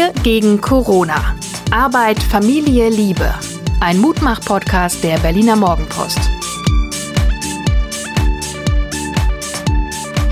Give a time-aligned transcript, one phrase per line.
[0.00, 1.36] Wir gegen Corona.
[1.70, 3.34] Arbeit, Familie, Liebe.
[3.80, 6.18] Ein Mutmach-Podcast der Berliner Morgenpost.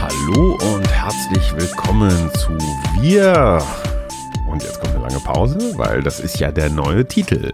[0.00, 2.56] Hallo und herzlich willkommen zu
[3.02, 3.62] Wir.
[4.50, 7.52] Und jetzt kommt eine lange Pause, weil das ist ja der neue Titel.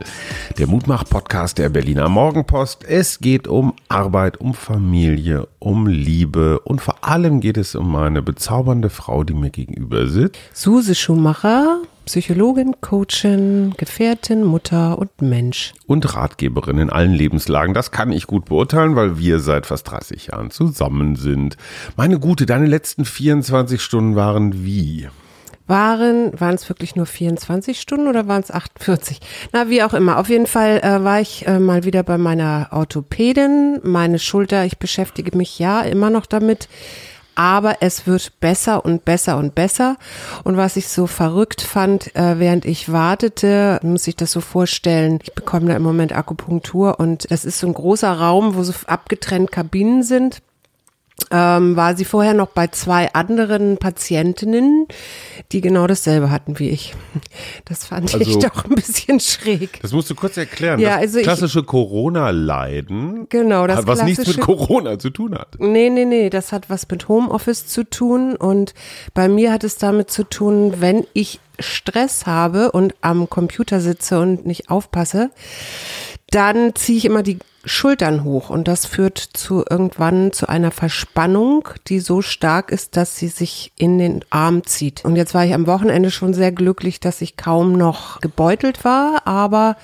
[0.56, 2.84] Der Mutmach-Podcast der Berliner Morgenpost.
[2.84, 8.22] Es geht um Arbeit, um Familie, um Liebe und vor allem geht es um meine
[8.22, 10.38] bezaubernde Frau, die mir gegenüber sitzt.
[10.52, 15.72] Suse Schumacher, Psychologin, Coachin, Gefährtin, Mutter und Mensch.
[15.86, 17.74] Und Ratgeberin in allen Lebenslagen.
[17.74, 21.56] Das kann ich gut beurteilen, weil wir seit fast 30 Jahren zusammen sind.
[21.96, 25.08] Meine Gute, deine letzten 24 Stunden waren wie?
[25.66, 29.18] Waren, waren es wirklich nur 24 Stunden oder waren es 48?
[29.52, 30.18] Na, wie auch immer.
[30.18, 33.80] Auf jeden Fall äh, war ich äh, mal wieder bei meiner Orthopädin.
[33.82, 36.68] Meine Schulter, ich beschäftige mich ja immer noch damit.
[37.34, 39.96] Aber es wird besser und besser und besser.
[40.44, 45.18] Und was ich so verrückt fand, äh, während ich wartete, muss ich das so vorstellen,
[45.22, 48.72] ich bekomme da im Moment Akupunktur und es ist so ein großer Raum, wo so
[48.86, 50.42] abgetrennt Kabinen sind
[51.30, 54.86] ähm, war sie vorher noch bei zwei anderen Patientinnen,
[55.52, 56.94] die genau dasselbe hatten wie ich.
[57.64, 59.80] Das fand also, ich doch ein bisschen schräg.
[59.80, 60.80] Das musst du kurz erklären.
[60.80, 63.26] Ja, also klassische Corona-Leiden.
[63.30, 65.56] Genau, das was nichts mit Corona zu tun hat.
[65.58, 68.74] Nee, nee, nee, das hat was mit Homeoffice zu tun und
[69.14, 74.20] bei mir hat es damit zu tun, wenn ich Stress habe und am Computer sitze
[74.20, 75.30] und nicht aufpasse,
[76.30, 81.68] dann ziehe ich immer die Schultern hoch und das führt zu irgendwann zu einer Verspannung,
[81.88, 85.04] die so stark ist, dass sie sich in den Arm zieht.
[85.04, 89.26] Und jetzt war ich am Wochenende schon sehr glücklich, dass ich kaum noch gebeutelt war,
[89.26, 89.76] aber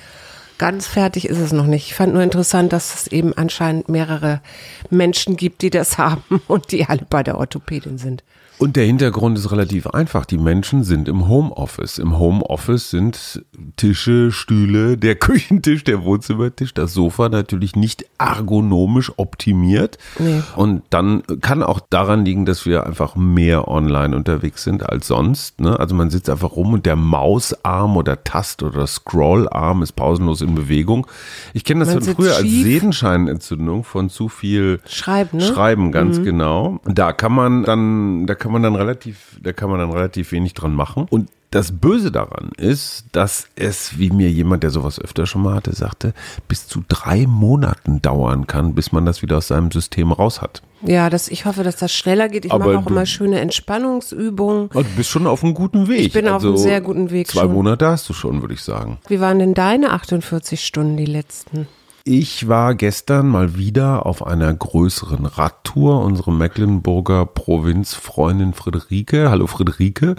[0.59, 1.87] ganz fertig ist es noch nicht.
[1.87, 4.43] Ich fand nur interessant, dass es eben anscheinend mehrere
[4.91, 8.23] Menschen gibt, die das haben und die alle bei der Orthopädin sind.
[8.61, 10.27] Und der Hintergrund ist relativ einfach.
[10.27, 11.97] Die Menschen sind im Homeoffice.
[11.97, 13.43] Im Homeoffice sind
[13.77, 19.97] Tische, Stühle, der Küchentisch, der Wohnzimmertisch, das Sofa natürlich nicht ergonomisch optimiert.
[20.19, 20.43] Nee.
[20.57, 25.59] Und dann kann auch daran liegen, dass wir einfach mehr online unterwegs sind als sonst.
[25.59, 25.81] Ne?
[25.81, 30.55] Also man sitzt einfach rum und der Mausarm oder Tast- oder Scrollarm ist pausenlos in
[30.55, 31.07] Bewegung.
[31.55, 32.43] Ich kenne das man von früher schief.
[32.43, 35.45] als Sedenscheinentzündung von zu viel Schreiben, ne?
[35.45, 36.25] Schreiben ganz mhm.
[36.25, 36.81] genau.
[36.85, 40.33] Da kann man dann, da kann kann man dann relativ, da kann man dann relativ
[40.33, 41.07] wenig dran machen.
[41.09, 45.55] Und das Böse daran ist, dass es, wie mir jemand, der sowas öfter schon mal
[45.55, 46.15] hatte, sagte,
[46.49, 50.63] bis zu drei Monaten dauern kann, bis man das wieder aus seinem System raus hat.
[50.83, 52.45] Ja, das, ich hoffe, dass das schneller geht.
[52.45, 54.71] Ich mache auch du, immer schöne Entspannungsübungen.
[54.71, 56.01] Du bist schon auf einem guten Weg.
[56.01, 57.29] Ich bin also auf einem sehr guten Weg.
[57.29, 57.53] Zwei schon.
[57.53, 58.99] Monate hast du schon, würde ich sagen.
[59.07, 61.69] Wie waren denn deine 48 Stunden, die letzten?
[62.13, 66.01] Ich war gestern mal wieder auf einer größeren Radtour.
[66.01, 70.17] Unsere Mecklenburger Provinzfreundin Friederike, hallo Friederike,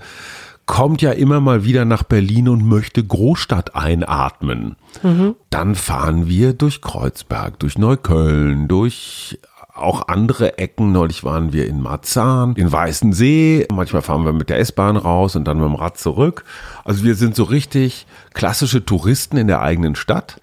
[0.66, 4.78] kommt ja immer mal wieder nach Berlin und möchte Großstadt einatmen.
[5.04, 5.36] Mhm.
[5.50, 9.38] Dann fahren wir durch Kreuzberg, durch Neukölln, durch
[9.74, 10.94] auch andere Ecken.
[10.94, 13.68] Neulich waren wir in Marzahn, in Weißensee.
[13.70, 16.46] Manchmal fahren wir mit der S-Bahn raus und dann mit dem Rad zurück.
[16.86, 20.40] Also wir sind so richtig klassische Touristen in der eigenen Stadt.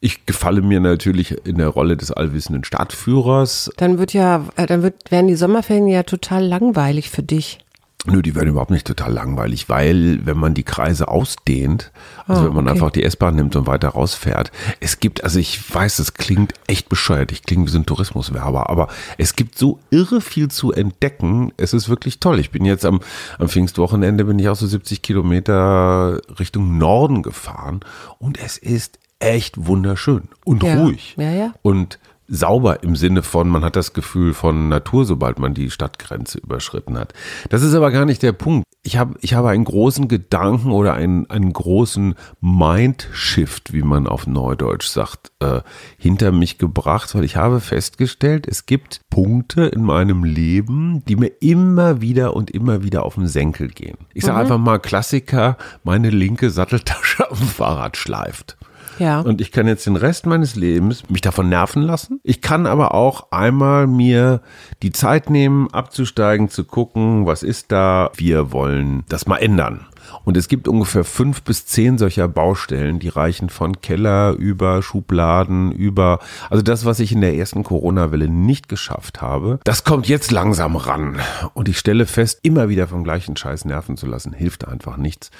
[0.00, 3.70] Ich gefalle mir natürlich in der Rolle des allwissenden Stadtführers.
[3.76, 7.58] Dann wird ja, äh, dann wird, werden die Sommerferien ja total langweilig für dich.
[8.06, 11.92] Nö, die werden überhaupt nicht total langweilig, weil wenn man die Kreise ausdehnt,
[12.26, 12.72] also oh, wenn man okay.
[12.72, 16.88] einfach die S-Bahn nimmt und weiter rausfährt, es gibt, also ich weiß, es klingt echt
[16.88, 18.88] bescheuert, ich klinge wie so ein Tourismuswerber, aber
[19.18, 22.40] es gibt so irre viel zu entdecken, es ist wirklich toll.
[22.40, 23.00] Ich bin jetzt am,
[23.38, 27.80] am Pfingstwochenende, bin ich auch so 70 Kilometer Richtung Norden gefahren
[28.18, 30.80] und es ist echt wunderschön und ja.
[30.80, 31.14] ruhig.
[31.16, 31.54] Ja, ja.
[31.62, 31.98] Und
[32.30, 36.96] sauber im Sinne von, man hat das Gefühl von Natur, sobald man die Stadtgrenze überschritten
[36.96, 37.12] hat.
[37.50, 38.64] Das ist aber gar nicht der Punkt.
[38.82, 44.26] Ich habe, ich habe einen großen Gedanken oder einen, einen großen Mindshift, wie man auf
[44.26, 45.60] Neudeutsch sagt, äh,
[45.98, 51.32] hinter mich gebracht, weil ich habe festgestellt, es gibt Punkte in meinem Leben, die mir
[51.40, 53.98] immer wieder und immer wieder auf den Senkel gehen.
[54.14, 54.42] Ich sage mhm.
[54.42, 58.56] einfach mal Klassiker, meine linke Satteltasche am Fahrrad schleift.
[58.98, 59.20] Ja.
[59.20, 62.20] Und ich kann jetzt den Rest meines Lebens mich davon nerven lassen.
[62.22, 64.40] Ich kann aber auch einmal mir
[64.82, 68.10] die Zeit nehmen, abzusteigen, zu gucken, was ist da.
[68.14, 69.86] Wir wollen das mal ändern.
[70.24, 75.72] Und es gibt ungefähr fünf bis zehn solcher Baustellen, die reichen von Keller über Schubladen,
[75.72, 80.30] über, also das, was ich in der ersten Corona-Welle nicht geschafft habe, das kommt jetzt
[80.30, 81.20] langsam ran.
[81.54, 85.30] Und ich stelle fest, immer wieder vom gleichen Scheiß nerven zu lassen, hilft einfach nichts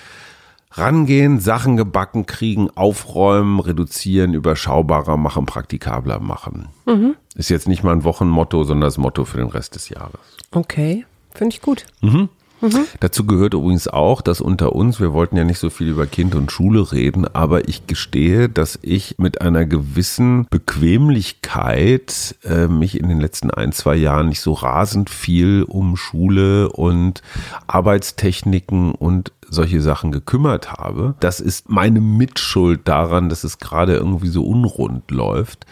[0.70, 6.68] rangehen, Sachen gebacken kriegen, aufräumen, reduzieren, überschaubarer machen, praktikabler machen.
[6.86, 7.16] Mhm.
[7.34, 10.20] Ist jetzt nicht mal ein Wochenmotto, sondern das Motto für den Rest des Jahres.
[10.52, 11.86] Okay, finde ich gut.
[12.00, 12.28] Mhm.
[12.60, 12.86] Mhm.
[13.00, 16.34] Dazu gehört übrigens auch, dass unter uns, wir wollten ja nicht so viel über Kind
[16.34, 23.08] und Schule reden, aber ich gestehe, dass ich mit einer gewissen Bequemlichkeit äh, mich in
[23.08, 27.22] den letzten ein, zwei Jahren nicht so rasend viel um Schule und
[27.66, 31.14] Arbeitstechniken und solche Sachen gekümmert habe.
[31.20, 35.66] Das ist meine Mitschuld daran, dass es gerade irgendwie so unrund läuft,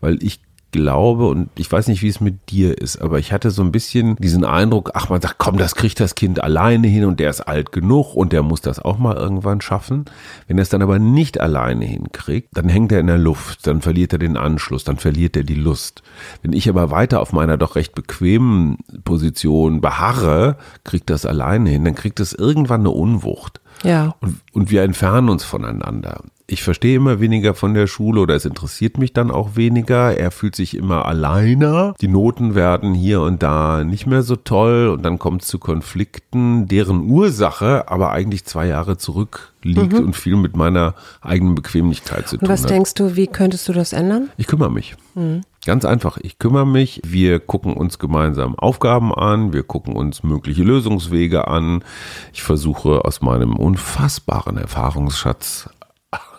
[0.00, 0.40] weil ich
[0.72, 3.70] glaube, und ich weiß nicht, wie es mit dir ist, aber ich hatte so ein
[3.70, 7.30] bisschen diesen Eindruck, ach, man sagt, komm, das kriegt das Kind alleine hin und der
[7.30, 10.06] ist alt genug und der muss das auch mal irgendwann schaffen.
[10.48, 13.82] Wenn er es dann aber nicht alleine hinkriegt, dann hängt er in der Luft, dann
[13.82, 16.02] verliert er den Anschluss, dann verliert er die Lust.
[16.42, 21.84] Wenn ich aber weiter auf meiner doch recht bequemen Position beharre, kriegt das alleine hin,
[21.84, 23.61] dann kriegt es irgendwann eine Unwucht.
[23.82, 24.14] Ja.
[24.20, 26.22] Und, und wir entfernen uns voneinander
[26.52, 30.16] ich verstehe immer weniger von der Schule oder es interessiert mich dann auch weniger.
[30.16, 31.94] Er fühlt sich immer alleiner.
[32.00, 35.58] Die Noten werden hier und da nicht mehr so toll und dann kommt es zu
[35.58, 40.06] Konflikten, deren Ursache aber eigentlich zwei Jahre zurück liegt mhm.
[40.06, 42.52] und viel mit meiner eigenen Bequemlichkeit zu tun hat.
[42.52, 44.28] Was denkst du, wie könntest du das ändern?
[44.36, 44.94] Ich kümmere mich.
[45.14, 45.42] Mhm.
[45.64, 50.64] Ganz einfach, ich kümmere mich, wir gucken uns gemeinsam Aufgaben an, wir gucken uns mögliche
[50.64, 51.84] Lösungswege an.
[52.32, 55.70] Ich versuche aus meinem unfassbaren Erfahrungsschatz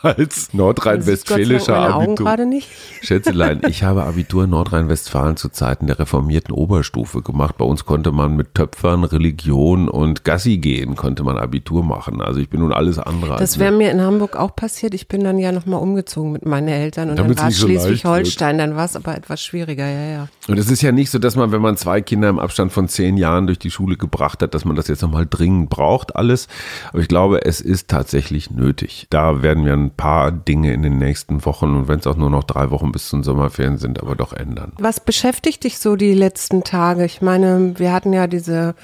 [0.04, 2.16] als nordrhein-westfälischer Abitur.
[2.16, 2.70] gerade nicht.
[3.02, 7.58] Schätzelein, ich habe Abitur in Nordrhein-Westfalen zu Zeiten der reformierten Oberstufe gemacht.
[7.58, 12.22] Bei uns konnte man mit Töpfern, Religion und Gassi gehen, konnte man Abitur machen.
[12.22, 13.38] Also ich bin nun alles andere.
[13.38, 14.94] Das wäre mir in Hamburg auch passiert.
[14.94, 18.58] Ich bin dann ja nochmal umgezogen mit meinen Eltern und Damit dann war es Schleswig-Holstein,
[18.58, 20.28] dann war es aber etwas schwieriger, ja, ja.
[20.48, 22.88] Und es ist ja nicht so, dass man, wenn man zwei Kinder im Abstand von
[22.88, 26.48] zehn Jahren durch die Schule gebracht hat, dass man das jetzt nochmal dringend braucht, alles.
[26.90, 29.08] Aber ich glaube, es ist tatsächlich nötig.
[29.10, 32.30] Da werden wir ein paar Dinge in den nächsten Wochen und wenn es auch nur
[32.30, 34.74] noch drei Wochen bis zum Sommerferien sind, aber doch ändern.
[34.80, 37.06] Was beschäftigt dich so die letzten Tage?
[37.06, 38.76] Ich meine, wir hatten ja diese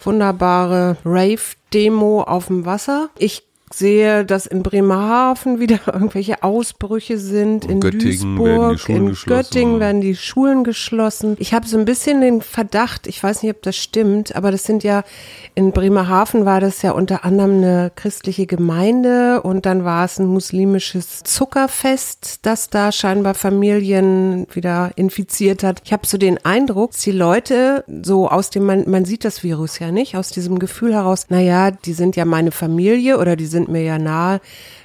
[0.00, 3.10] wunderbare Rave-Demo auf dem Wasser.
[3.18, 3.44] Ich
[3.78, 10.16] sehe, dass in Bremerhaven wieder irgendwelche Ausbrüche sind, in Göttingen Duisburg, in Göttingen werden die
[10.16, 11.36] Schulen geschlossen.
[11.38, 14.64] Ich habe so ein bisschen den Verdacht, ich weiß nicht, ob das stimmt, aber das
[14.64, 15.04] sind ja,
[15.54, 20.26] in Bremerhaven war das ja unter anderem eine christliche Gemeinde und dann war es ein
[20.26, 25.82] muslimisches Zuckerfest, das da scheinbar Familien wieder infiziert hat.
[25.84, 29.42] Ich habe so den Eindruck, dass die Leute so aus dem, man, man sieht das
[29.42, 33.46] Virus ja nicht, aus diesem Gefühl heraus, naja, die sind ja meine Familie oder die
[33.46, 34.40] sind sind mir ja nahe,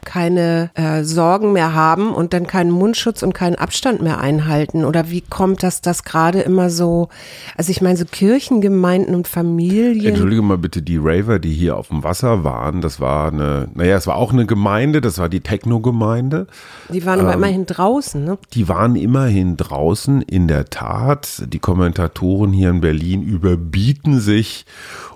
[0.06, 4.86] keine äh, Sorgen mehr haben und dann keinen Mundschutz und keinen Abstand mehr einhalten?
[4.86, 7.10] Oder wie kommt das, dass gerade immer so,
[7.58, 10.06] also ich meine, so Kirchengemeinden und Familien.
[10.06, 13.98] Entschuldige mal bitte, die Raver, die hier auf dem Wasser waren, das war eine, naja,
[13.98, 16.48] es war auch eine Gemeinde, das war die Techno-Gemeinde.
[16.90, 18.38] Die waren aber ähm, immerhin draußen, ne?
[18.54, 21.44] Die waren immerhin draußen, in der Tat.
[21.48, 24.66] Die Kommentatoren hier in Berlin überbieten sich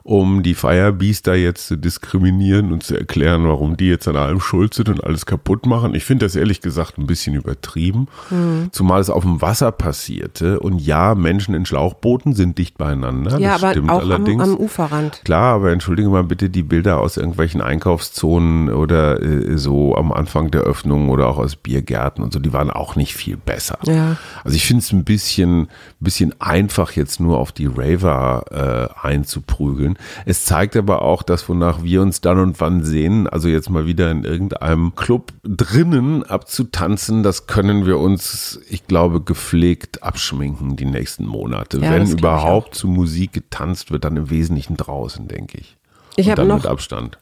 [0.03, 4.73] um die Firebeaster jetzt zu diskriminieren und zu erklären, warum die jetzt an allem schuld
[4.73, 5.95] sind und alles kaputt machen.
[5.95, 8.67] Ich finde das ehrlich gesagt ein bisschen übertrieben, mhm.
[8.73, 10.59] zumal es auf dem Wasser passierte.
[10.59, 13.39] Und ja, Menschen in Schlauchbooten sind dicht beieinander.
[13.39, 14.43] Ja, das aber stimmt auch allerdings.
[14.43, 15.21] Am, am Uferrand.
[15.23, 20.51] Klar, aber entschuldige mal bitte die Bilder aus irgendwelchen Einkaufszonen oder äh, so am Anfang
[20.51, 23.79] der Öffnung oder auch aus Biergärten und so, die waren auch nicht viel besser.
[23.85, 24.17] Ja.
[24.43, 25.69] Also ich finde es ein bisschen,
[26.01, 29.92] bisschen einfach jetzt nur auf die Raver äh, einzuprügeln.
[30.25, 33.85] Es zeigt aber auch, dass wonach wir uns dann und wann sehen, also jetzt mal
[33.85, 40.85] wieder in irgendeinem Club drinnen abzutanzen, das können wir uns, ich glaube, gepflegt abschminken die
[40.85, 41.79] nächsten Monate.
[41.79, 45.77] Ja, Wenn überhaupt zu Musik getanzt wird, dann im Wesentlichen draußen, denke ich.
[46.15, 47.17] Ich habe noch mit Abstand.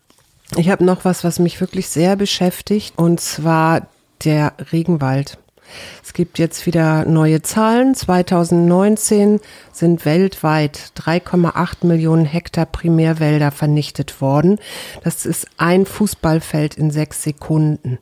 [0.58, 3.88] Ich habe noch was, was mich wirklich sehr beschäftigt, und zwar
[4.24, 5.38] der Regenwald.
[6.04, 7.96] Es gibt jetzt wieder neue Zahlen.
[7.96, 9.40] 2019
[9.72, 14.60] sind weltweit 3,8 Millionen Hektar Primärwälder vernichtet worden.
[15.04, 18.00] Das ist ein Fußballfeld in sechs Sekunden.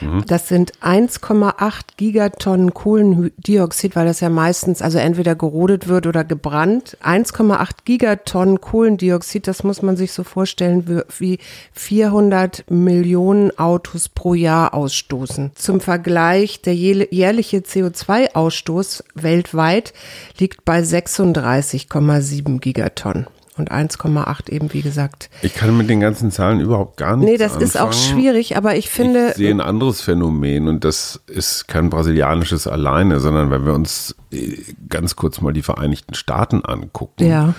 [0.00, 0.24] Mhm.
[0.26, 6.96] Das sind 1,8 Gigatonnen Kohlendioxid, weil das ja meistens also entweder gerodet wird oder gebrannt.
[7.02, 11.38] 1,8 Gigatonnen Kohlendioxid, das muss man sich so vorstellen, wie
[11.72, 15.52] 400 Millionen Autos pro Jahr ausstoßen.
[15.54, 19.92] Zum Vergleich, der jährliche CO2-Ausstoß weltweit
[20.38, 25.30] liegt bei 36,7 Gigatonnen und 1,8 eben, wie gesagt.
[25.42, 27.28] Ich kann mit den ganzen Zahlen überhaupt gar nicht.
[27.28, 27.66] Nee, das anfangen.
[27.66, 29.30] ist auch schwierig, aber ich finde.
[29.30, 34.16] Ich sehe ein anderes Phänomen und das ist kein brasilianisches alleine, sondern wenn wir uns
[34.32, 34.56] äh,
[34.88, 37.24] ganz kurz mal die Vereinigten Staaten angucken.
[37.24, 37.54] Ja.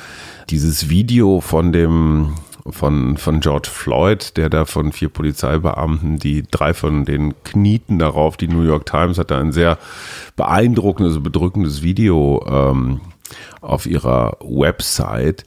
[0.49, 2.33] Dieses Video von dem
[2.71, 8.37] von, von George Floyd, der da von vier Polizeibeamten, die drei von denen knieten darauf.
[8.37, 9.77] Die New York Times hat da ein sehr
[10.35, 13.01] beeindruckendes, bedrückendes Video ähm,
[13.61, 15.45] auf ihrer Website.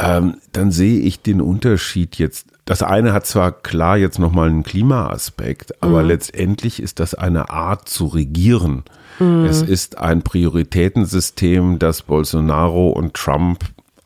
[0.00, 2.46] Ähm, dann sehe ich den Unterschied jetzt.
[2.64, 6.08] Das eine hat zwar klar jetzt nochmal einen Klimaaspekt, aber mhm.
[6.08, 8.84] letztendlich ist das eine Art zu regieren.
[9.18, 9.44] Mhm.
[9.44, 13.64] Es ist ein Prioritätensystem, das Bolsonaro und Trump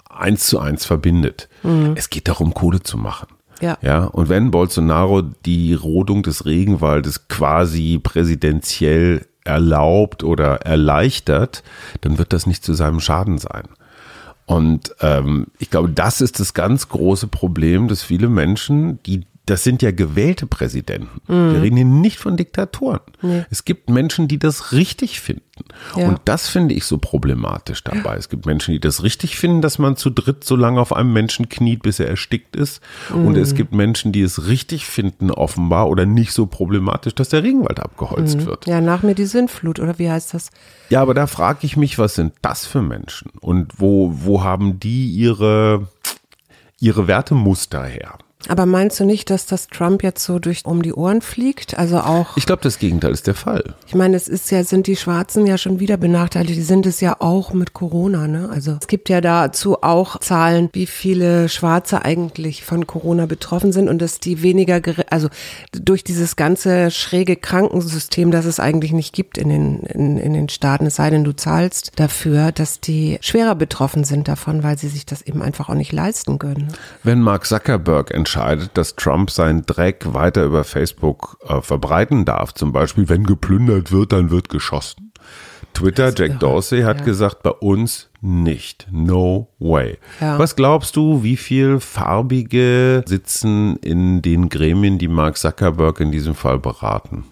[0.08, 1.48] eins zu eins verbindet.
[1.62, 1.92] Mhm.
[1.94, 3.28] Es geht darum, Kohle zu machen.
[3.60, 3.78] Ja.
[3.82, 4.04] ja.
[4.04, 11.62] Und wenn Bolsonaro die Rodung des Regenwaldes quasi präsidentiell erlaubt oder erleichtert,
[12.00, 13.64] dann wird das nicht zu seinem Schaden sein.
[14.46, 19.62] Und ähm, ich glaube, das ist das ganz große Problem, dass viele Menschen, die das
[19.62, 21.20] sind ja gewählte Präsidenten.
[21.28, 21.52] Mhm.
[21.52, 23.00] Wir reden hier nicht von Diktatoren.
[23.20, 23.44] Nee.
[23.50, 25.42] Es gibt Menschen, die das richtig finden.
[25.96, 26.08] Ja.
[26.08, 28.16] Und das finde ich so problematisch dabei.
[28.16, 31.12] Es gibt Menschen, die das richtig finden, dass man zu dritt so lange auf einem
[31.12, 32.80] Menschen kniet, bis er erstickt ist.
[33.14, 33.26] Mhm.
[33.26, 37.42] Und es gibt Menschen, die es richtig finden, offenbar, oder nicht so problematisch, dass der
[37.42, 38.46] Regenwald abgeholzt mhm.
[38.46, 38.66] wird.
[38.66, 40.50] Ja, nach mir die Sintflut, oder wie heißt das?
[40.88, 43.30] Ja, aber da frage ich mich, was sind das für Menschen?
[43.40, 45.88] Und wo, wo haben die ihre,
[46.80, 48.18] ihre Wertemuster her?
[48.48, 51.78] Aber meinst du nicht, dass das Trump jetzt so durch um die Ohren fliegt?
[51.78, 52.36] Also auch.
[52.36, 53.74] Ich glaube, das Gegenteil ist der Fall.
[53.86, 56.56] Ich meine, es ist ja, sind die Schwarzen ja schon wieder benachteiligt.
[56.56, 58.48] Die sind es ja auch mit Corona, ne?
[58.50, 63.88] Also es gibt ja dazu auch Zahlen, wie viele Schwarze eigentlich von Corona betroffen sind
[63.88, 65.28] und dass die weniger, also
[65.72, 70.48] durch dieses ganze schräge Krankensystem, das es eigentlich nicht gibt in den, in, in den
[70.48, 74.88] Staaten, es sei denn, du zahlst dafür, dass die schwerer betroffen sind davon, weil sie
[74.88, 76.68] sich das eben einfach auch nicht leisten können.
[77.02, 82.52] Wenn Mark Zuckerberg entscheidet, entscheidet, dass Trump seinen Dreck weiter über Facebook äh, verbreiten darf.
[82.54, 85.12] Zum Beispiel, wenn geplündert wird, dann wird geschossen.
[85.72, 87.04] Twitter, Jack Dorsey hat ja.
[87.04, 88.86] gesagt, bei uns nicht.
[88.90, 89.98] No way.
[90.20, 90.38] Ja.
[90.38, 96.34] Was glaubst du, wie viel Farbige sitzen in den Gremien, die Mark Zuckerberg in diesem
[96.34, 97.24] Fall beraten?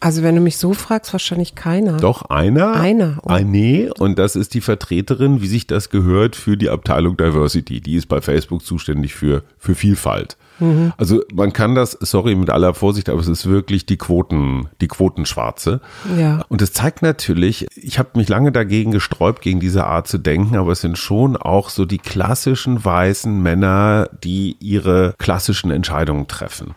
[0.00, 1.96] Also wenn du mich so fragst, wahrscheinlich keiner.
[1.96, 2.74] Doch, einer.
[2.74, 3.18] Einer.
[3.22, 3.30] Oh.
[3.30, 7.80] Eine, und das ist die Vertreterin, wie sich das gehört, für die Abteilung Diversity.
[7.80, 10.36] Die ist bei Facebook zuständig für, für Vielfalt.
[10.58, 10.92] Mhm.
[10.96, 14.88] Also man kann das, sorry mit aller Vorsicht, aber es ist wirklich die Quoten, die
[14.88, 15.80] Quotenschwarze.
[16.18, 16.44] Ja.
[16.48, 20.56] Und es zeigt natürlich, ich habe mich lange dagegen gesträubt, gegen diese Art zu denken,
[20.56, 26.74] aber es sind schon auch so die klassischen weißen Männer, die ihre klassischen Entscheidungen treffen.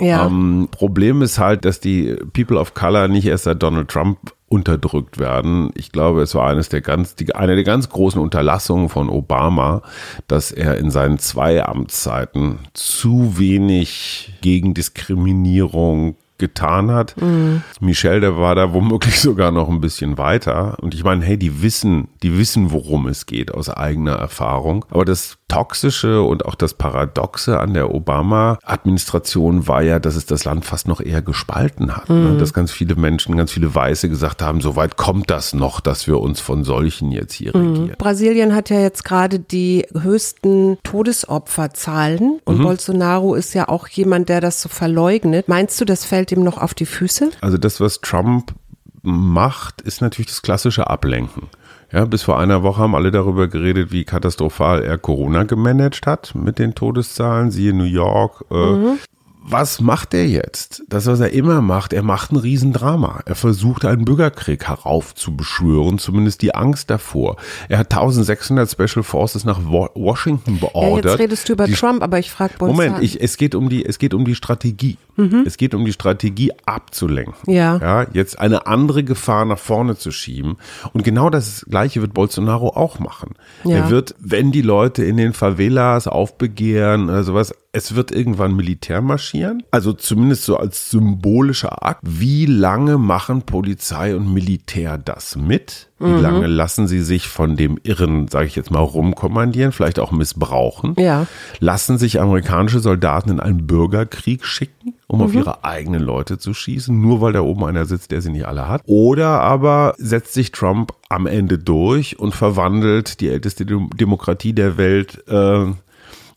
[0.00, 0.26] Ja.
[0.26, 4.18] Ähm, Problem ist halt, dass die People of Color nicht erst seit Donald Trump
[4.54, 5.70] unterdrückt werden.
[5.74, 9.82] Ich glaube, es war eines der ganz, die, eine der ganz großen Unterlassungen von Obama,
[10.28, 17.20] dass er in seinen zwei Amtszeiten zu wenig gegen Diskriminierung getan hat.
[17.20, 17.62] Mhm.
[17.80, 20.76] Michelle, der war da womöglich sogar noch ein bisschen weiter.
[20.80, 24.84] Und ich meine, hey, die wissen, die wissen, worum es geht aus eigener Erfahrung.
[24.90, 30.44] Aber das Toxische und auch das Paradoxe an der Obama-Administration war ja, dass es das
[30.44, 32.08] Land fast noch eher gespalten hat.
[32.08, 32.32] Ne?
[32.32, 32.38] Mhm.
[32.40, 36.08] Dass ganz viele Menschen, ganz viele Weiße gesagt haben, so weit kommt das noch, dass
[36.08, 37.68] wir uns von solchen jetzt hier mhm.
[37.68, 37.96] regieren.
[37.98, 42.62] Brasilien hat ja jetzt gerade die höchsten Todesopferzahlen und mhm.
[42.64, 45.46] Bolsonaro ist ja auch jemand, der das so verleugnet.
[45.46, 47.30] Meinst du, das fällt ihm noch auf die Füße?
[47.40, 48.54] Also das, was Trump
[49.02, 51.48] macht, ist natürlich das klassische Ablenken.
[51.94, 56.34] Ja, bis vor einer Woche haben alle darüber geredet, wie katastrophal er Corona gemanagt hat
[56.34, 58.44] mit den Todeszahlen, siehe New York.
[58.50, 58.98] Äh, mhm
[59.46, 60.82] was macht er jetzt?
[60.88, 63.20] Das, was er immer macht, er macht ein Riesendrama.
[63.26, 67.36] Er versucht einen Bürgerkrieg heraufzubeschwören, zumindest die Angst davor.
[67.68, 71.04] Er hat 1600 Special Forces nach Washington beordert.
[71.04, 73.68] Ja, jetzt redest du über die, Trump, aber ich frage Moment, ich, es geht um
[73.68, 74.96] die, es geht um die Strategie.
[75.16, 75.44] Mhm.
[75.46, 77.34] Es geht um die Strategie abzulenken.
[77.46, 77.78] Ja.
[77.78, 78.06] ja.
[78.12, 80.56] Jetzt eine andere Gefahr nach vorne zu schieben.
[80.92, 83.34] Und genau das Gleiche wird Bolsonaro auch machen.
[83.64, 83.76] Ja.
[83.76, 89.00] Er wird, wenn die Leute in den Favelas aufbegehren oder sowas, es wird irgendwann Militär
[89.00, 89.64] marschieren.
[89.70, 92.00] Also zumindest so als symbolischer Akt.
[92.02, 95.88] Wie lange machen Polizei und Militär das mit?
[96.00, 96.20] Wie mhm.
[96.20, 100.96] lange lassen sie sich von dem Irren, sage ich jetzt mal, rumkommandieren, vielleicht auch missbrauchen?
[100.98, 101.26] Ja.
[101.60, 105.24] Lassen sich amerikanische Soldaten in einen Bürgerkrieg schicken, um mhm.
[105.24, 108.46] auf ihre eigenen Leute zu schießen, nur weil da oben einer sitzt, der sie nicht
[108.46, 108.82] alle hat?
[108.86, 115.22] Oder aber setzt sich Trump am Ende durch und verwandelt die älteste Demokratie der Welt
[115.28, 115.66] äh,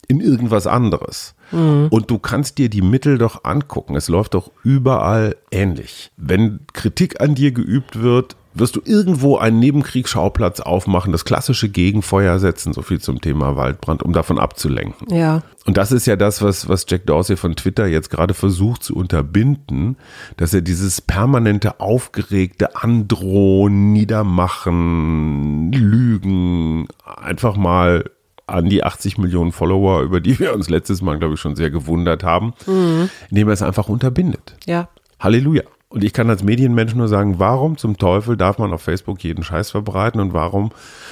[0.07, 1.35] in irgendwas anderes.
[1.51, 1.87] Mhm.
[1.89, 3.95] Und du kannst dir die Mittel doch angucken.
[3.95, 6.11] Es läuft doch überall ähnlich.
[6.17, 12.39] Wenn Kritik an dir geübt wird, wirst du irgendwo einen Nebenkriegsschauplatz aufmachen, das klassische Gegenfeuer
[12.39, 15.15] setzen, so viel zum Thema Waldbrand, um davon abzulenken.
[15.15, 15.43] Ja.
[15.65, 18.95] Und das ist ja das, was, was Jack Dorsey von Twitter jetzt gerade versucht zu
[18.95, 19.97] unterbinden,
[20.37, 28.09] dass er dieses permanente aufgeregte Androhen, Niedermachen, Lügen einfach mal
[28.47, 31.69] an die 80 Millionen Follower, über die wir uns letztes Mal, glaube ich, schon sehr
[31.69, 33.09] gewundert haben, mhm.
[33.29, 34.55] indem er es einfach unterbindet.
[34.65, 34.87] Ja.
[35.19, 35.63] Halleluja.
[35.89, 39.41] Und ich kann als Medienmensch nur sagen, warum zum Teufel darf man auf Facebook jeden
[39.41, 40.71] Scheiß verbreiten und warum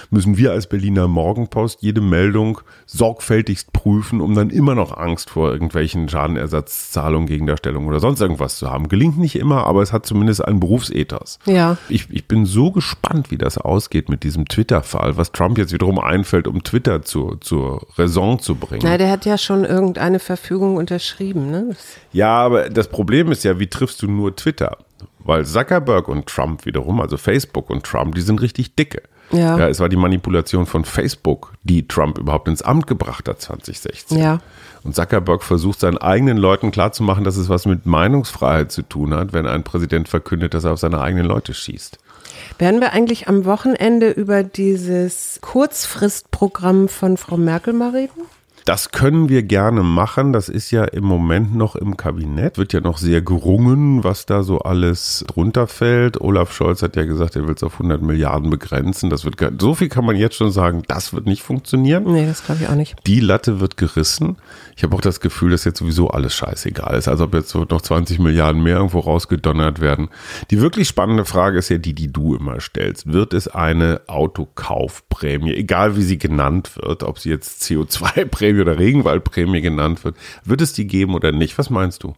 [0.10, 5.50] müssen wir als Berliner Morgenpost jede Meldung sorgfältigst prüfen, um dann immer noch Angst vor
[5.50, 8.90] irgendwelchen Schadenersatzzahlungen, Gegendarstellungen oder sonst irgendwas zu haben.
[8.90, 11.40] Gelingt nicht immer, aber es hat zumindest einen Berufsethos.
[11.46, 11.78] Ja.
[11.88, 16.00] Ich, ich bin so gespannt, wie das ausgeht mit diesem Twitter-Fall, was Trump jetzt wiederum
[16.00, 18.82] einfällt, um Twitter zu, zur Raison zu bringen.
[18.84, 21.76] Na, der hat ja schon irgendeine Verfügung unterschrieben, ne?
[22.12, 24.75] Ja, aber das Problem ist ja, wie triffst du nur Twitter?
[25.26, 29.02] Weil Zuckerberg und Trump wiederum, also Facebook und Trump, die sind richtig dicke.
[29.32, 29.58] Ja.
[29.58, 29.68] ja.
[29.68, 34.20] Es war die Manipulation von Facebook, die Trump überhaupt ins Amt gebracht hat 2016.
[34.20, 34.40] Ja.
[34.84, 39.34] Und Zuckerberg versucht seinen eigenen Leuten klarzumachen, dass es was mit Meinungsfreiheit zu tun hat,
[39.34, 41.98] wenn ein Präsident verkündet, dass er auf seine eigenen Leute schießt.
[42.60, 48.22] Werden wir eigentlich am Wochenende über dieses Kurzfristprogramm von Frau Merkel mal reden?
[48.66, 50.34] Das können wir gerne machen.
[50.34, 52.58] Das ist ja im Moment noch im Kabinett.
[52.58, 56.20] Wird ja noch sehr gerungen, was da so alles drunter fällt.
[56.20, 59.12] Olaf Scholz hat ja gesagt, er will es auf 100 Milliarden begrenzen.
[59.12, 62.06] Das wird, so viel kann man jetzt schon sagen, das wird nicht funktionieren.
[62.12, 62.96] Nee, das glaube ich auch nicht.
[63.06, 64.38] Die Latte wird gerissen.
[64.76, 67.08] Ich habe auch das Gefühl, dass jetzt sowieso alles scheißegal ist.
[67.08, 70.10] Als ob jetzt noch 20 Milliarden mehr irgendwo rausgedonnert werden.
[70.50, 73.14] Die wirklich spannende Frage ist ja die, die du immer stellst.
[73.14, 79.62] Wird es eine Autokaufprämie, egal wie sie genannt wird, ob sie jetzt CO2-Prämie oder Regenwaldprämie
[79.62, 81.58] genannt wird, wird es die geben oder nicht?
[81.58, 82.14] Was meinst du?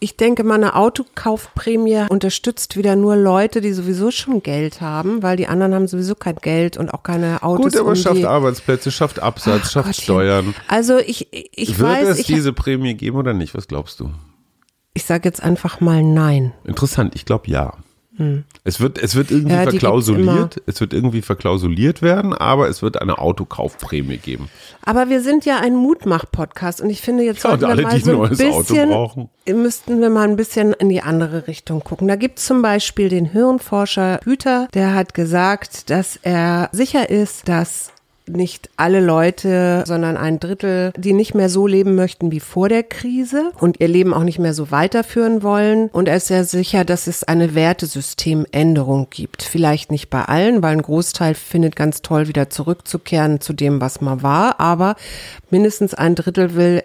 [0.00, 5.36] Ich denke mal, eine Autokaufprämie unterstützt wieder nur Leute, die sowieso schon Geld haben, weil
[5.36, 7.72] die anderen haben sowieso kein Geld und auch keine Autos.
[7.72, 10.02] Gut, aber um schafft Arbeitsplätze, schafft Absatz, Ach schafft Gottchen.
[10.02, 10.54] Steuern.
[10.66, 13.54] Also ich, ich wird weiß, es ich, diese Prämie geben oder nicht?
[13.54, 14.10] Was glaubst du?
[14.94, 16.52] ich sage jetzt einfach mal nein.
[16.64, 17.74] Interessant, ich glaube ja.
[18.64, 19.64] Es wird, es wird irgendwie Hm.
[19.64, 24.48] Ja, verklausuliert, es wird irgendwie verklausuliert werden, aber es wird eine Autokaufprämie geben.
[24.84, 27.94] Aber wir sind ja ein Mutmach-Podcast und ich finde, jetzt Ja, sollten wir alle, mal
[27.94, 29.30] die so ein ein neues Auto bisschen, brauchen.
[29.46, 32.08] müssten wir mal ein bisschen in die andere Richtung gucken.
[32.08, 37.48] Da gibt es zum Beispiel den Hirnforscher Hüter, der hat gesagt, dass er sicher ist,
[37.48, 37.92] dass
[38.26, 42.82] nicht alle Leute, sondern ein Drittel, die nicht mehr so leben möchten wie vor der
[42.82, 45.88] Krise und ihr Leben auch nicht mehr so weiterführen wollen.
[45.88, 49.42] Und er ist sehr sicher, dass es eine Wertesystemänderung gibt.
[49.42, 54.00] Vielleicht nicht bei allen, weil ein Großteil findet ganz toll, wieder zurückzukehren zu dem, was
[54.00, 54.60] mal war.
[54.60, 54.96] Aber
[55.50, 56.82] mindestens ein Drittel will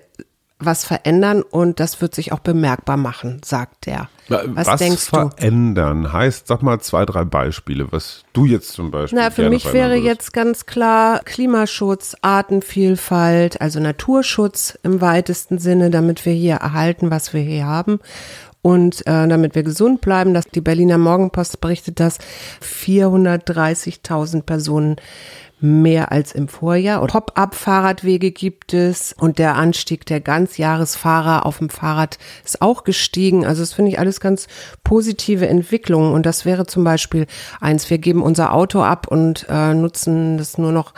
[0.59, 4.09] was verändern und das wird sich auch bemerkbar machen, sagt er.
[4.27, 5.29] Was, denkst du?
[5.29, 9.19] verändern heißt, sag mal zwei, drei Beispiele, was du jetzt zum Beispiel.
[9.19, 15.91] Na, für mich verändern wäre jetzt ganz klar Klimaschutz, Artenvielfalt, also Naturschutz im weitesten Sinne,
[15.91, 17.99] damit wir hier erhalten, was wir hier haben.
[18.63, 22.17] Und äh, damit wir gesund bleiben, dass die Berliner Morgenpost berichtet, dass
[22.61, 24.97] 430.000 Personen
[25.59, 27.01] mehr als im Vorjahr.
[27.01, 33.45] Und Pop-up-Fahrradwege gibt es und der Anstieg der Ganzjahresfahrer auf dem Fahrrad ist auch gestiegen.
[33.45, 34.47] Also das finde ich alles ganz
[34.83, 36.13] positive Entwicklungen.
[36.13, 37.25] Und das wäre zum Beispiel
[37.59, 40.93] eins, wir geben unser Auto ab und äh, nutzen das nur noch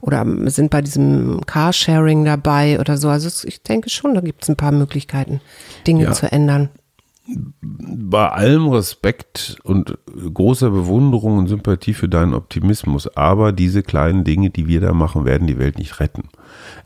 [0.00, 3.08] oder sind bei diesem Carsharing dabei oder so.
[3.08, 5.40] Also ich denke schon, da gibt es ein paar Möglichkeiten,
[5.86, 6.12] Dinge Ja.
[6.12, 6.70] zu ändern.
[7.60, 9.98] Bei allem Respekt und
[10.32, 15.24] großer Bewunderung und Sympathie für deinen Optimismus, aber diese kleinen Dinge, die wir da machen,
[15.24, 16.28] werden die Welt nicht retten.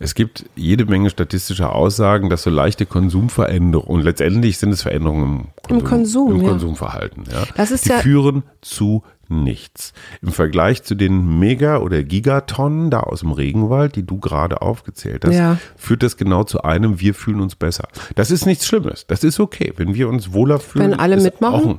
[0.01, 5.49] Es gibt jede Menge statistische Aussagen, dass so leichte Konsumveränderungen, und letztendlich sind es Veränderungen
[5.69, 6.49] im, Im Konsum, im ja.
[6.51, 9.92] Konsumverhalten, ja, Das ist die ja- führen zu nichts.
[10.21, 15.25] Im Vergleich zu den Mega- oder Gigatonnen da aus dem Regenwald, die du gerade aufgezählt
[15.25, 15.59] hast, Ja.
[15.77, 17.88] führt das genau zu einem, wir fühlen uns besser.
[18.14, 19.07] Das ist nichts Schlimmes.
[19.07, 19.73] Das ist okay.
[19.77, 20.92] Wenn wir uns wohler fühlen.
[20.92, 21.79] Wenn alle mitmachen?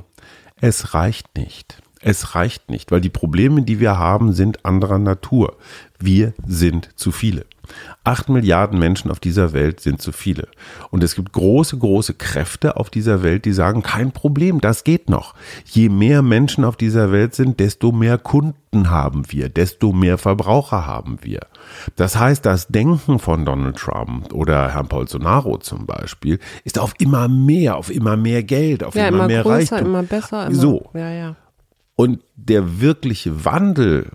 [0.60, 1.78] Es reicht nicht.
[2.00, 5.56] Es reicht nicht, weil die Probleme, die wir haben, sind anderer Natur.
[5.98, 7.46] Wir sind zu viele.
[8.04, 10.48] Acht Milliarden Menschen auf dieser Welt sind zu viele.
[10.90, 15.08] Und es gibt große, große Kräfte auf dieser Welt, die sagen, kein Problem, das geht
[15.10, 15.34] noch.
[15.64, 20.86] Je mehr Menschen auf dieser Welt sind, desto mehr Kunden haben wir, desto mehr Verbraucher
[20.86, 21.40] haben wir.
[21.96, 27.28] Das heißt, das Denken von Donald Trump oder Herrn Bolsonaro zum Beispiel ist auf immer
[27.28, 29.88] mehr, auf immer mehr Geld, auf Ja, immer, immer mehr größer, Reichtum.
[29.88, 30.46] immer besser.
[30.46, 30.90] Immer, So.
[30.94, 31.36] Ja, ja.
[31.96, 34.10] Und der wirkliche Wandel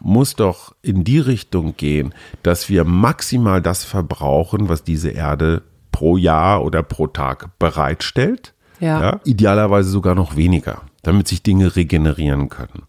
[0.00, 6.16] muss doch in die Richtung gehen, dass wir maximal das verbrauchen, was diese Erde pro
[6.16, 8.54] Jahr oder pro Tag bereitstellt.
[8.80, 9.20] Ja.
[9.24, 12.84] idealerweise sogar noch weniger, damit sich Dinge regenerieren können.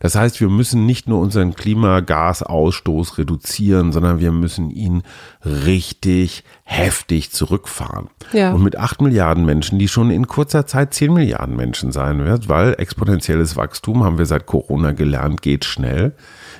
[0.00, 5.02] Das heißt, wir müssen nicht nur unseren Klimagasausstoß reduzieren, sondern wir müssen ihn
[5.44, 8.08] richtig heftig zurückfahren.
[8.32, 8.52] Ja.
[8.52, 12.48] Und mit acht Milliarden Menschen, die schon in kurzer Zeit zehn Milliarden Menschen sein wird,
[12.48, 16.12] weil exponentielles Wachstum, haben wir seit Corona gelernt, geht schnell.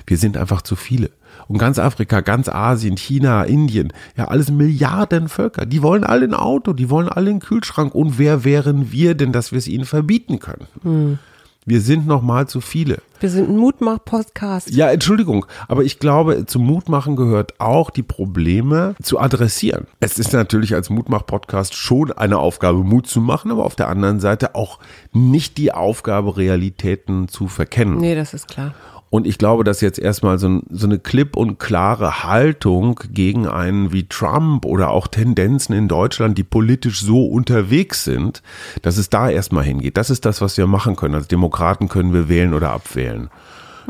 [0.07, 1.11] Wir sind einfach zu viele.
[1.47, 5.65] Und ganz Afrika, ganz Asien, China, Indien, ja, alles Milliarden Völker.
[5.65, 7.93] Die wollen alle ein Auto, die wollen alle einen Kühlschrank.
[7.93, 11.19] Und wer wären wir denn, dass wir es ihnen verbieten können?
[11.67, 13.01] Wir sind noch mal zu viele.
[13.19, 14.69] Wir sind ein Mutmach-Podcast.
[14.69, 19.87] Ja, Entschuldigung, aber ich glaube, zum Mutmachen gehört auch die Probleme zu adressieren.
[19.99, 24.19] Es ist natürlich als Mutmach-Podcast schon eine Aufgabe, Mut zu machen, aber auf der anderen
[24.19, 24.77] Seite auch
[25.11, 27.97] nicht die Aufgabe, Realitäten zu verkennen.
[27.97, 28.75] Nee, das ist klar.
[29.15, 33.93] Und ich glaube, dass jetzt erstmal so, so eine klipp und klare Haltung gegen einen
[33.93, 38.41] wie Trump oder auch Tendenzen in Deutschland, die politisch so unterwegs sind,
[38.81, 39.95] dass es da erstmal hingeht.
[39.95, 41.15] Das ist das, was wir machen können.
[41.15, 43.29] Als Demokraten können wir wählen oder abwählen.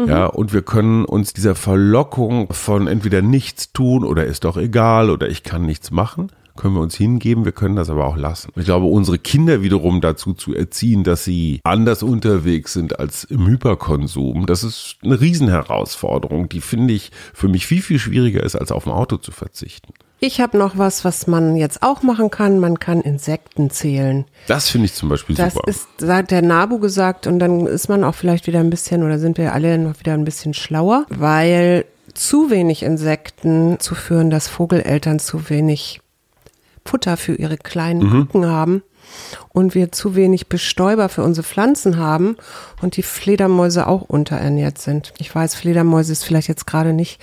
[0.05, 5.09] Ja, und wir können uns dieser Verlockung von entweder nichts tun oder ist doch egal
[5.09, 8.51] oder ich kann nichts machen, können wir uns hingeben, wir können das aber auch lassen.
[8.55, 13.47] Ich glaube, unsere Kinder wiederum dazu zu erziehen, dass sie anders unterwegs sind als im
[13.47, 18.71] Hyperkonsum, das ist eine Riesenherausforderung, die finde ich für mich viel, viel schwieriger ist, als
[18.71, 19.93] auf ein Auto zu verzichten.
[20.19, 22.59] Ich habe noch was, was man jetzt auch machen kann.
[22.59, 24.25] Man kann Insekten zählen.
[24.47, 25.67] Das finde ich zum Beispiel Das super.
[25.67, 29.19] ist, hat der Nabu gesagt, und dann ist man auch vielleicht wieder ein bisschen, oder
[29.19, 34.47] sind wir alle noch wieder ein bisschen schlauer, weil zu wenig Insekten zu führen, dass
[34.47, 35.99] Vogeleltern zu wenig
[36.87, 38.83] Futter für ihre kleinen Küken haben
[39.49, 42.37] und wir zu wenig Bestäuber für unsere Pflanzen haben
[42.81, 45.13] und die Fledermäuse auch unterernährt sind.
[45.17, 47.19] Ich weiß, Fledermäuse ist vielleicht jetzt gerade nicht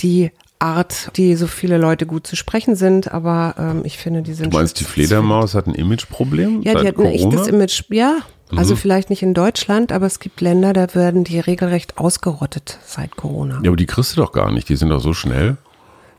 [0.00, 4.32] die Art, die so viele Leute gut zu sprechen sind, aber ähm, ich finde, die
[4.32, 4.84] sind du meinst, die.
[4.84, 6.62] Fledermaus hat ein Imageproblem?
[6.62, 7.48] Ja, die hat ein echtes Corona?
[7.48, 7.84] Image.
[7.90, 8.18] Ja,
[8.54, 13.16] also vielleicht nicht in Deutschland, aber es gibt Länder, da werden die regelrecht ausgerottet seit
[13.16, 13.60] Corona.
[13.62, 15.56] Ja, aber die kriegst du doch gar nicht, die sind doch so schnell.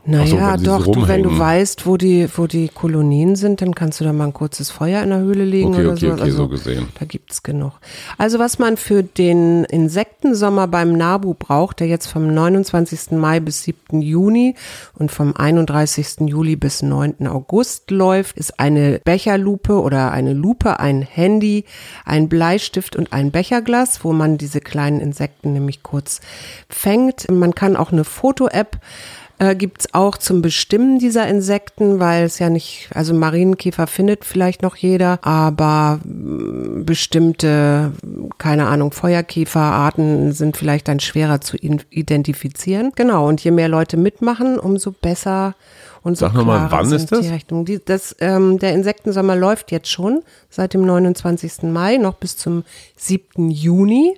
[0.04, 4.00] Naja, so, doch, du, wenn du weißt, wo die, wo die Kolonien sind, dann kannst
[4.00, 6.12] du da mal ein kurzes Feuer in der Höhle legen Okay, oder okay, so.
[6.12, 6.88] okay, also, so gesehen.
[6.98, 7.72] Da gibt's genug.
[8.16, 13.12] Also was man für den Insektensommer beim NABU braucht, der jetzt vom 29.
[13.12, 14.00] Mai bis 7.
[14.00, 14.54] Juni
[14.94, 16.20] und vom 31.
[16.20, 17.26] Juli bis 9.
[17.26, 21.64] August läuft, ist eine Becherlupe oder eine Lupe, ein Handy,
[22.06, 26.20] ein Bleistift und ein Becherglas, wo man diese kleinen Insekten nämlich kurz
[26.70, 27.30] fängt.
[27.30, 28.78] Man kann auch eine Foto-App
[29.38, 34.62] äh, gibt's auch zum Bestimmen dieser Insekten, weil es ja nicht, also Marienkäfer findet vielleicht
[34.62, 37.92] noch jeder, aber mm, bestimmte,
[38.38, 42.92] keine Ahnung, Feuerkäferarten sind vielleicht dann schwerer zu identifizieren.
[42.96, 45.54] Genau, und je mehr Leute mitmachen, umso besser
[46.02, 47.20] und so Sag noch mal, klarer wann ist das?
[47.20, 47.64] Die Rechnungen.
[47.64, 51.64] Die, das ähm, der Insektensommer läuft jetzt schon seit dem 29.
[51.64, 52.64] Mai noch bis zum
[52.96, 53.50] 7.
[53.50, 54.16] Juni.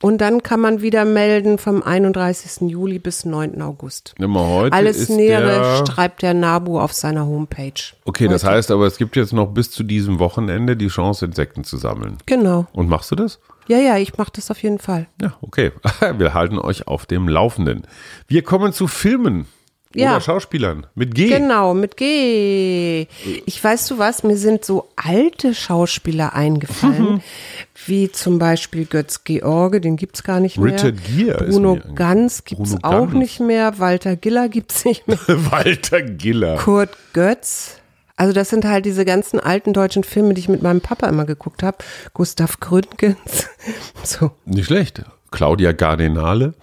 [0.00, 2.70] Und dann kann man wieder melden vom 31.
[2.70, 3.60] Juli bis 9.
[3.60, 4.14] August.
[4.18, 7.72] Mal heute Alles Nähere schreibt der Nabu auf seiner Homepage.
[8.04, 8.54] Okay, das Heute.
[8.54, 12.18] heißt aber, es gibt jetzt noch bis zu diesem Wochenende die Chance, Insekten zu sammeln.
[12.26, 12.66] Genau.
[12.72, 13.40] Und machst du das?
[13.66, 15.08] Ja, ja, ich mache das auf jeden Fall.
[15.20, 15.72] Ja, okay.
[16.16, 17.82] Wir halten euch auf dem Laufenden.
[18.28, 19.46] Wir kommen zu Filmen
[19.94, 20.12] Ja.
[20.12, 21.28] oder Schauspielern mit G.
[21.28, 23.06] Genau, mit G.
[23.46, 27.22] Ich weiß du was, mir sind so alte Schauspieler eingefallen,
[27.86, 30.74] wie zum Beispiel Götz George, den gibt's gar nicht mehr.
[30.74, 33.14] Richard Gere ist Bruno Ganz gibt's Bruno auch Ganz.
[33.14, 33.78] nicht mehr.
[33.78, 35.18] Walter Giller gibt's nicht mehr.
[35.26, 36.56] Walter Giller.
[36.56, 37.76] Kurt Götz.
[38.16, 41.24] Also das sind halt diese ganzen alten deutschen Filme, die ich mit meinem Papa immer
[41.24, 41.78] geguckt habe.
[42.14, 43.48] Gustav Gründgens.
[44.02, 44.30] So.
[44.44, 45.02] Nicht schlecht.
[45.30, 46.54] Claudia Gardenale.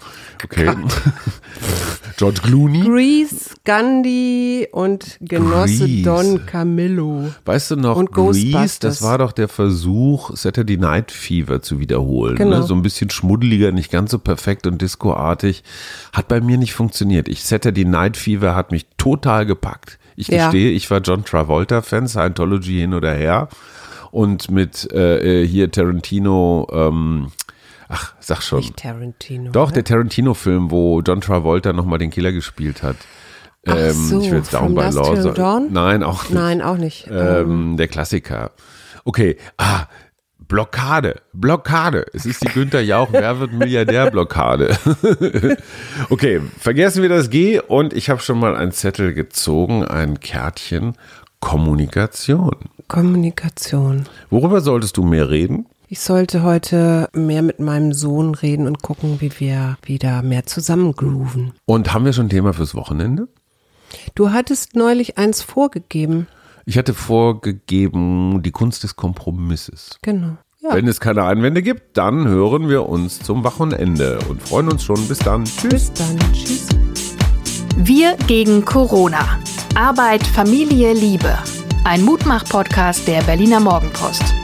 [0.44, 0.70] Okay.
[2.18, 2.82] George Clooney.
[2.82, 6.04] Grease, Gandhi und Genosse Grease.
[6.04, 7.30] Don Camillo.
[7.44, 12.38] Weißt du noch, Und Grease, das war doch der Versuch, Saturday Night Fever zu wiederholen.
[12.38, 12.60] Genau.
[12.60, 12.64] Ne?
[12.64, 15.64] So ein bisschen schmuddeliger, nicht ganz so perfekt und discoartig.
[16.14, 17.28] Hat bei mir nicht funktioniert.
[17.28, 20.00] Ich, Saturday Night Fever hat mich total gepackt.
[20.16, 20.46] Ich Ja.
[20.46, 23.50] gestehe, ich war John Travolta-Fan, Scientology hin oder her.
[24.12, 27.32] Und mit äh, äh, hier Tarantino, ähm,
[27.88, 28.60] ach, sag schon.
[28.60, 29.52] Nicht Tarantino.
[29.52, 29.76] Doch, ne?
[29.76, 32.98] der Tarantino-Film, wo John Travolta nochmal den Killer gespielt hat.
[33.68, 35.68] Ach so, ich will jetzt Down by Law sagen.
[35.72, 36.34] Nein, auch nicht.
[36.34, 37.08] Nein, auch nicht.
[37.12, 38.52] Ähm, der Klassiker.
[39.06, 39.86] Okay, ah,
[40.48, 42.06] Blockade, Blockade.
[42.14, 44.78] Es ist die Günther Jauch, wer wird Milliardär Blockade.
[46.10, 50.96] okay, vergessen wir das G und ich habe schon mal einen Zettel gezogen, ein Kärtchen
[51.40, 52.56] Kommunikation.
[52.88, 54.06] Kommunikation.
[54.30, 55.66] Worüber solltest du mehr reden?
[55.96, 61.54] Ich sollte heute mehr mit meinem Sohn reden und gucken, wie wir wieder mehr zusammengrooven.
[61.64, 63.30] Und haben wir schon ein Thema fürs Wochenende?
[64.14, 66.28] Du hattest neulich eins vorgegeben.
[66.66, 69.98] Ich hatte vorgegeben, die Kunst des Kompromisses.
[70.02, 70.36] Genau.
[70.70, 75.08] Wenn es keine Einwände gibt, dann hören wir uns zum Wochenende und freuen uns schon.
[75.08, 75.46] Bis dann.
[75.46, 75.70] Tschüss.
[75.70, 76.20] Bis dann.
[76.34, 76.68] Tschüss.
[77.78, 79.40] Wir gegen Corona.
[79.76, 81.38] Arbeit, Familie, Liebe.
[81.86, 84.36] Ein Mutmach-Podcast der Berliner Morgenpost.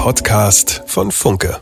[0.00, 1.60] Podcast von Funke.